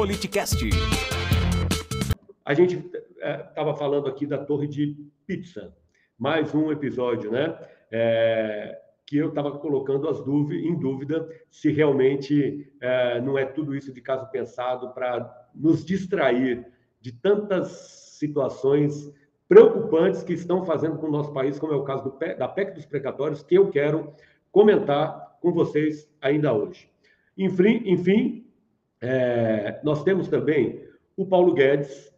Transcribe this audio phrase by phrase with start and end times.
[0.00, 0.56] Politicast.
[2.42, 5.76] A gente estava é, falando aqui da Torre de Pizza,
[6.18, 7.54] mais um episódio, né?
[7.92, 13.76] É, que eu estava colocando as dúvidas, em dúvida se realmente é, não é tudo
[13.76, 16.66] isso de caso pensado para nos distrair
[16.98, 17.68] de tantas
[18.18, 19.12] situações
[19.46, 22.86] preocupantes que estão fazendo com o nosso país, como é o caso da PEC dos
[22.86, 24.14] precatórios, que eu quero
[24.50, 26.88] comentar com vocês ainda hoje.
[27.36, 28.46] Enfim, enfim
[29.00, 30.82] é, nós temos também
[31.16, 32.10] o Paulo Guedes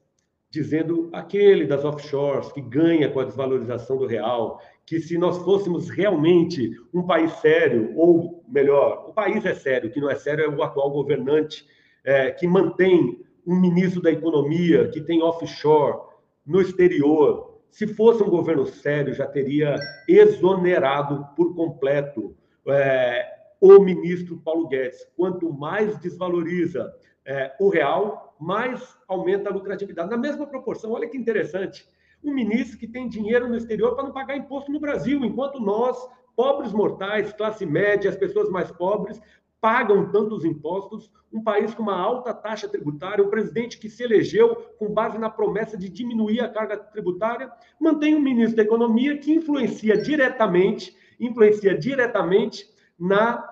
[0.53, 5.89] dizendo aquele das offshores que ganha com a desvalorização do real, que se nós fôssemos
[5.89, 10.45] realmente um país sério, ou melhor, o país é sério, o que não é sério
[10.45, 11.67] é o atual governante,
[12.05, 16.01] é, que mantém um ministro da economia que tem offshore
[16.47, 17.61] no exterior.
[17.71, 19.77] Se fosse um governo sério, já teria
[20.07, 22.37] exonerado por completo
[22.69, 23.27] é,
[23.59, 25.07] o ministro Paulo Guedes.
[25.17, 26.93] Quanto mais desvaloriza
[27.25, 30.11] é, o real, mais aumenta a lucratividade.
[30.11, 31.87] Na mesma proporção, olha que interessante.
[32.23, 35.97] Um ministro que tem dinheiro no exterior para não pagar imposto no Brasil, enquanto nós,
[36.37, 39.21] pobres mortais, classe média, as pessoas mais pobres,
[39.61, 44.57] pagam tantos impostos, um país com uma alta taxa tributária, um presidente que se elegeu
[44.77, 49.33] com base na promessa de diminuir a carga tributária, mantém um ministro da Economia que
[49.33, 52.69] influencia diretamente, influencia diretamente
[52.99, 53.49] na,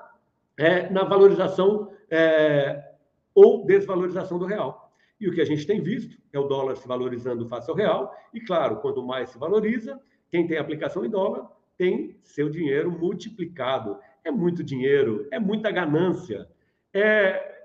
[0.57, 2.90] é, na valorização é,
[3.35, 4.93] ou desvalorização do real.
[5.21, 8.15] E o que a gente tem visto é o dólar se valorizando face ao real,
[8.33, 10.01] e claro, quanto mais se valoriza,
[10.31, 16.47] quem tem aplicação em dólar tem seu dinheiro multiplicado é muito dinheiro, é muita ganância.
[16.93, 17.65] É,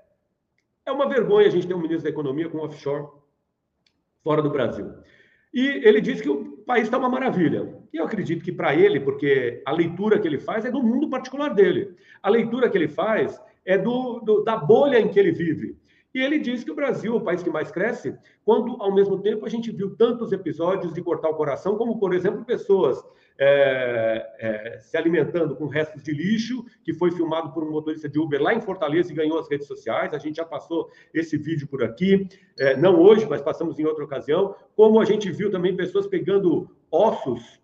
[0.84, 3.08] é uma vergonha a gente ter um ministro da Economia com offshore
[4.22, 4.90] fora do Brasil.
[5.52, 7.74] E ele disse que o país está uma maravilha.
[7.92, 11.08] E eu acredito que para ele, porque a leitura que ele faz é do mundo
[11.08, 11.94] particular dele.
[12.22, 15.76] A leitura que ele faz é do, do, da bolha em que ele vive.
[16.14, 19.20] E ele diz que o Brasil é o país que mais cresce, quando, ao mesmo
[19.20, 23.04] tempo, a gente viu tantos episódios de cortar o coração, como, por exemplo, pessoas
[23.38, 28.18] é, é, se alimentando com restos de lixo, que foi filmado por um motorista de
[28.18, 30.14] Uber lá em Fortaleza e ganhou as redes sociais.
[30.14, 32.26] A gente já passou esse vídeo por aqui,
[32.58, 34.54] é, não hoje, mas passamos em outra ocasião.
[34.74, 37.60] Como a gente viu também pessoas pegando ossos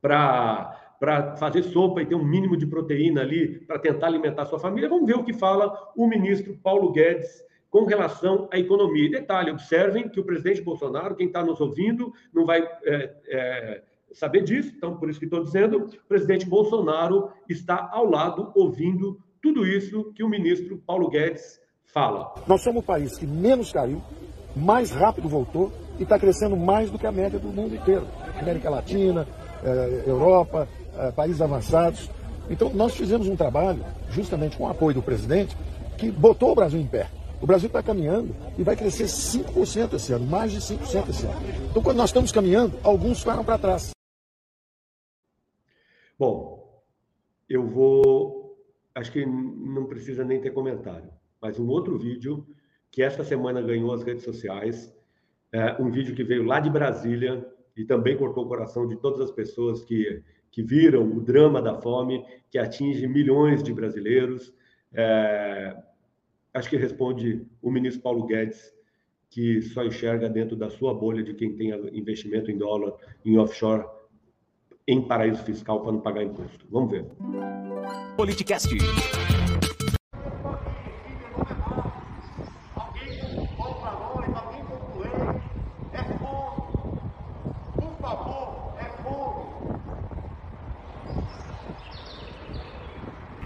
[0.00, 4.58] para para fazer sopa e ter um mínimo de proteína ali para tentar alimentar sua
[4.58, 4.88] família.
[4.88, 9.06] Vamos ver o que fala o ministro Paulo Guedes com relação à economia.
[9.06, 13.82] E detalhe, observem que o presidente Bolsonaro, quem está nos ouvindo, não vai é, é,
[14.12, 19.18] saber disso, então por isso que estou dizendo, o presidente Bolsonaro está ao lado ouvindo
[19.42, 22.32] tudo isso que o ministro Paulo Guedes fala.
[22.46, 24.00] Nós somos o país que menos caiu,
[24.54, 28.06] mais rápido voltou e está crescendo mais do que a média do mundo inteiro.
[28.38, 29.26] América Latina,
[29.64, 30.68] eh, Europa,
[31.14, 32.10] países avançados.
[32.48, 35.56] Então nós fizemos um trabalho, justamente com o apoio do presidente,
[35.96, 37.08] que botou o Brasil em pé.
[37.40, 41.40] O Brasil está caminhando e vai crescer 5% esse ano, mais de 5% esse ano.
[41.70, 43.90] Então, quando nós estamos caminhando, alguns ficaram para trás.
[46.18, 46.82] Bom,
[47.48, 48.56] eu vou.
[48.94, 51.10] Acho que não precisa nem ter comentário,
[51.42, 52.46] mas um outro vídeo
[52.90, 54.94] que esta semana ganhou as redes sociais,
[55.52, 57.44] é um vídeo que veio lá de Brasília
[57.76, 60.22] e também cortou o coração de todas as pessoas que,
[60.54, 64.54] que viram o drama da fome, que atinge milhões de brasileiros.
[64.92, 65.76] É,
[66.54, 68.72] acho que responde o ministro Paulo Guedes,
[69.28, 72.92] que só enxerga dentro da sua bolha de quem tem investimento em dólar,
[73.24, 73.84] em offshore,
[74.86, 76.64] em paraíso fiscal para não pagar imposto.
[76.70, 77.04] Vamos ver.
[78.16, 78.76] Politicast.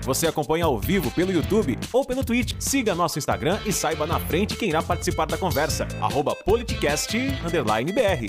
[0.08, 2.54] Você acompanha ao vivo pelo YouTube ou pelo Twitch.
[2.58, 5.86] Siga nosso Instagram e saiba na frente quem irá participar da conversa.
[6.46, 8.24] Politicast_br.